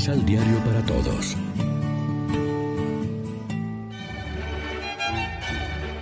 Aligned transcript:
Misal 0.00 0.24
Diario 0.24 0.56
para 0.64 0.82
Todos. 0.86 1.36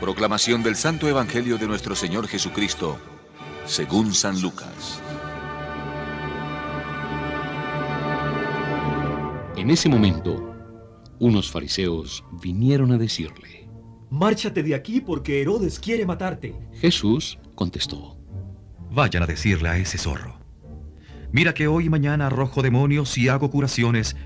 Proclamación 0.00 0.62
del 0.62 0.76
Santo 0.76 1.08
Evangelio 1.08 1.58
de 1.58 1.66
nuestro 1.66 1.96
Señor 1.96 2.28
Jesucristo, 2.28 2.96
según 3.66 4.14
San 4.14 4.40
Lucas. 4.40 5.02
En 9.56 9.68
ese 9.68 9.88
momento, 9.88 10.54
unos 11.18 11.50
fariseos 11.50 12.22
vinieron 12.40 12.92
a 12.92 12.98
decirle, 12.98 13.68
Márchate 14.10 14.62
de 14.62 14.76
aquí 14.76 15.00
porque 15.00 15.40
Herodes 15.40 15.80
quiere 15.80 16.06
matarte. 16.06 16.54
Jesús 16.74 17.36
contestó, 17.56 18.16
Vayan 18.92 19.24
a 19.24 19.26
decirle 19.26 19.70
a 19.70 19.76
ese 19.76 19.98
zorro. 19.98 20.37
Mira 21.30 21.52
que 21.52 21.68
hoy 21.68 21.86
y 21.86 21.90
mañana 21.90 22.28
arrojo 22.28 22.62
demonios 22.62 23.18
y 23.18 23.28
hago 23.28 23.50
curaciones, 23.50 24.16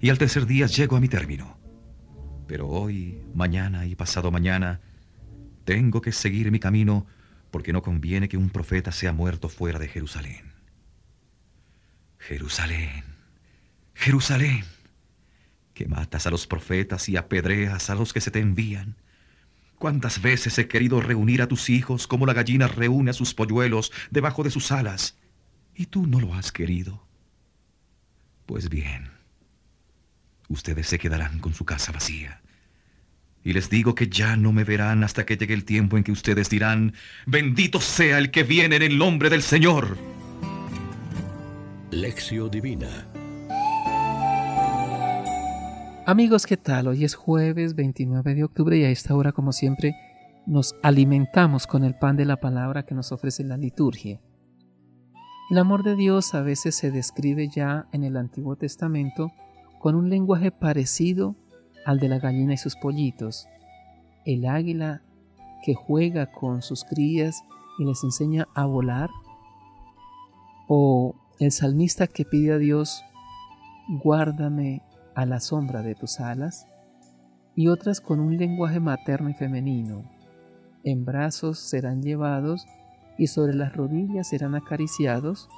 y 0.00 0.10
al 0.10 0.18
tercer 0.18 0.46
día 0.46 0.66
llego 0.66 0.96
a 0.96 1.00
mi 1.00 1.08
término. 1.08 1.56
Pero 2.48 2.68
hoy, 2.68 3.22
mañana 3.32 3.86
y 3.86 3.94
pasado 3.94 4.30
mañana, 4.32 4.80
tengo 5.64 6.00
que 6.00 6.12
seguir 6.12 6.50
mi 6.50 6.58
camino 6.58 7.06
porque 7.50 7.72
no 7.72 7.82
conviene 7.82 8.28
que 8.28 8.36
un 8.36 8.50
profeta 8.50 8.90
sea 8.90 9.12
muerto 9.12 9.48
fuera 9.48 9.78
de 9.78 9.86
Jerusalén. 9.86 10.52
Jerusalén, 12.18 13.04
Jerusalén, 13.94 14.64
que 15.74 15.86
matas 15.86 16.26
a 16.26 16.30
los 16.30 16.48
profetas 16.48 17.08
y 17.08 17.16
apedreas 17.16 17.88
a 17.88 17.94
los 17.94 18.12
que 18.12 18.20
se 18.20 18.32
te 18.32 18.40
envían. 18.40 18.96
¿Cuántas 19.78 20.20
veces 20.20 20.58
he 20.58 20.66
querido 20.66 21.00
reunir 21.00 21.40
a 21.40 21.46
tus 21.46 21.70
hijos 21.70 22.08
como 22.08 22.26
la 22.26 22.32
gallina 22.32 22.66
reúne 22.66 23.10
a 23.10 23.14
sus 23.14 23.32
polluelos 23.32 23.92
debajo 24.10 24.42
de 24.42 24.50
sus 24.50 24.72
alas? 24.72 25.16
Y 25.78 25.86
tú 25.86 26.08
no 26.08 26.18
lo 26.18 26.34
has 26.34 26.50
querido. 26.50 27.00
Pues 28.46 28.68
bien, 28.68 29.12
ustedes 30.48 30.88
se 30.88 30.98
quedarán 30.98 31.38
con 31.38 31.54
su 31.54 31.64
casa 31.64 31.92
vacía. 31.92 32.42
Y 33.44 33.52
les 33.52 33.70
digo 33.70 33.94
que 33.94 34.08
ya 34.08 34.36
no 34.36 34.52
me 34.52 34.64
verán 34.64 35.04
hasta 35.04 35.24
que 35.24 35.36
llegue 35.36 35.54
el 35.54 35.64
tiempo 35.64 35.96
en 35.96 36.02
que 36.02 36.10
ustedes 36.10 36.50
dirán, 36.50 36.94
bendito 37.26 37.80
sea 37.80 38.18
el 38.18 38.32
que 38.32 38.42
viene 38.42 38.74
en 38.74 38.82
el 38.82 38.98
nombre 38.98 39.30
del 39.30 39.40
Señor. 39.40 39.96
Lección 41.92 42.50
Divina 42.50 43.06
Amigos, 46.06 46.44
¿qué 46.46 46.56
tal? 46.56 46.88
Hoy 46.88 47.04
es 47.04 47.14
jueves 47.14 47.76
29 47.76 48.34
de 48.34 48.42
octubre 48.42 48.76
y 48.76 48.82
a 48.82 48.90
esta 48.90 49.14
hora, 49.14 49.30
como 49.30 49.52
siempre, 49.52 49.94
nos 50.44 50.74
alimentamos 50.82 51.68
con 51.68 51.84
el 51.84 51.94
pan 51.94 52.16
de 52.16 52.24
la 52.24 52.38
palabra 52.38 52.82
que 52.84 52.96
nos 52.96 53.12
ofrece 53.12 53.44
la 53.44 53.56
liturgia. 53.56 54.20
El 55.50 55.56
amor 55.56 55.82
de 55.82 55.96
Dios 55.96 56.34
a 56.34 56.42
veces 56.42 56.74
se 56.74 56.90
describe 56.90 57.48
ya 57.48 57.86
en 57.92 58.04
el 58.04 58.18
Antiguo 58.18 58.56
Testamento 58.56 59.32
con 59.78 59.94
un 59.94 60.10
lenguaje 60.10 60.50
parecido 60.50 61.36
al 61.86 61.98
de 62.00 62.08
la 62.10 62.18
gallina 62.18 62.52
y 62.52 62.58
sus 62.58 62.76
pollitos. 62.76 63.48
El 64.26 64.44
águila 64.44 65.00
que 65.64 65.74
juega 65.74 66.30
con 66.30 66.60
sus 66.60 66.84
crías 66.84 67.42
y 67.78 67.86
les 67.86 68.04
enseña 68.04 68.46
a 68.54 68.66
volar. 68.66 69.08
O 70.68 71.14
el 71.40 71.50
salmista 71.50 72.06
que 72.08 72.26
pide 72.26 72.52
a 72.52 72.58
Dios, 72.58 73.02
guárdame 74.04 74.82
a 75.14 75.24
la 75.24 75.40
sombra 75.40 75.80
de 75.80 75.94
tus 75.94 76.20
alas, 76.20 76.66
y 77.54 77.68
otras 77.68 78.02
con 78.02 78.20
un 78.20 78.36
lenguaje 78.36 78.80
materno 78.80 79.30
y 79.30 79.34
femenino. 79.34 80.04
En 80.84 81.06
brazos 81.06 81.58
serán 81.58 82.02
llevados 82.02 82.66
y 83.18 83.26
sobre 83.26 83.54
las 83.54 83.76
rodillas 83.76 84.28
serán 84.28 84.54
acariciados, 84.54 85.48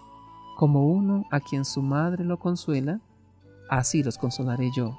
como 0.56 0.86
uno 0.86 1.24
a 1.30 1.40
quien 1.40 1.64
su 1.64 1.82
madre 1.82 2.24
lo 2.24 2.38
consuela, 2.38 3.00
así 3.68 4.02
los 4.02 4.18
consolaré 4.18 4.70
yo. 4.74 4.98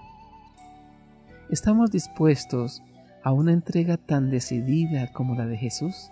¿Estamos 1.49 1.91
dispuestos 1.91 2.81
a 3.23 3.33
una 3.33 3.51
entrega 3.51 3.97
tan 3.97 4.29
decidida 4.29 5.11
como 5.11 5.35
la 5.35 5.45
de 5.45 5.57
Jesús? 5.57 6.11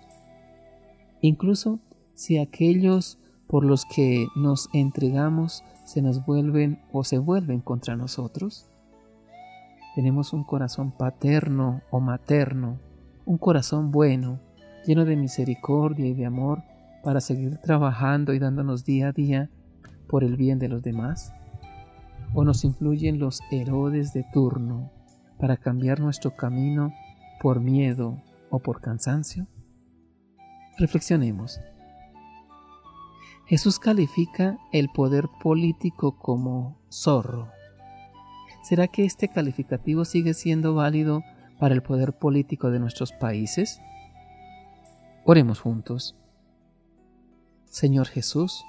Incluso 1.22 1.80
si 2.14 2.38
aquellos 2.38 3.20
por 3.48 3.66
los 3.66 3.86
que 3.86 4.28
nos 4.36 4.70
entregamos 4.74 5.64
se 5.84 6.04
nos 6.04 6.24
vuelven 6.24 6.80
o 6.92 7.04
se 7.04 7.18
vuelven 7.18 7.62
contra 7.62 7.96
nosotros? 7.96 8.70
Tenemos 9.96 10.34
un 10.34 10.44
corazón 10.44 10.92
paterno 10.92 11.82
o 11.90 12.00
materno, 12.00 12.80
un 13.26 13.40
corazón 13.40 13.90
bueno, 13.90 14.40
lleno 14.86 15.06
de 15.06 15.16
misericordia 15.16 16.08
y 16.08 16.14
de 16.14 16.26
amor 16.26 16.64
para 17.04 17.22
seguir 17.22 17.58
trabajando 17.58 18.34
y 18.34 18.40
dándonos 18.40 18.86
día 18.86 19.10
a 19.10 19.12
día 19.12 19.50
por 20.08 20.24
el 20.24 20.36
bien 20.36 20.60
de 20.60 20.70
los 20.70 20.82
demás? 20.82 21.34
¿O 22.34 22.44
nos 22.44 22.64
influyen 22.64 23.20
los 23.20 23.42
Herodes 23.52 24.14
de 24.14 24.26
turno 24.34 24.92
para 25.40 25.58
cambiar 25.58 26.00
nuestro 26.00 26.36
camino 26.36 26.94
por 27.42 27.60
miedo 27.60 28.22
o 28.50 28.60
por 28.60 28.82
cansancio? 28.82 29.48
Reflexionemos. 30.78 31.60
Jesús 33.46 33.80
califica 33.80 34.60
el 34.72 34.90
poder 34.90 35.28
político 35.42 36.18
como 36.20 36.78
zorro. 36.92 37.50
¿Será 38.62 38.88
que 38.88 39.06
este 39.06 39.28
calificativo 39.28 40.06
sigue 40.06 40.36
siendo 40.36 40.76
válido 40.76 41.24
para 41.60 41.74
el 41.74 41.82
poder 41.82 42.14
político 42.14 42.70
de 42.70 42.80
nuestros 42.80 43.12
países? 43.12 43.82
Oremos 45.32 45.60
juntos. 45.60 46.16
Señor 47.66 48.08
Jesús, 48.08 48.66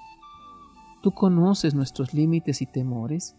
tú 1.02 1.12
conoces 1.12 1.74
nuestros 1.74 2.12
límites 2.12 2.60
y 2.60 2.66
temores 2.66 3.34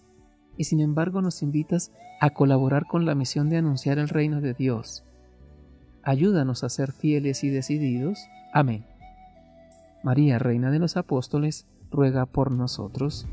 y 0.57 0.63
sin 0.63 0.79
embargo 0.79 1.21
nos 1.21 1.43
invitas 1.43 1.91
a 2.19 2.31
colaborar 2.31 2.87
con 2.87 3.05
la 3.05 3.13
misión 3.13 3.47
de 3.47 3.57
anunciar 3.57 3.99
el 3.99 4.09
reino 4.09 4.41
de 4.41 4.55
Dios. 4.55 5.03
Ayúdanos 6.01 6.63
a 6.63 6.69
ser 6.69 6.93
fieles 6.93 7.43
y 7.43 7.49
decididos. 7.49 8.17
Amén. 8.53 8.87
María, 10.01 10.39
Reina 10.39 10.71
de 10.71 10.79
los 10.79 10.97
Apóstoles, 10.97 11.67
ruega 11.91 12.25
por 12.25 12.49
nosotros. 12.49 13.27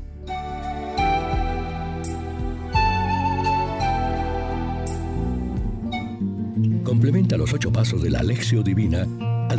Complementa 6.83 7.37
los 7.37 7.51
ocho 7.55 7.71
pasos 7.71 8.03
de 8.03 8.11
la 8.11 8.19
Alexio 8.19 8.61
Divina 8.61 9.07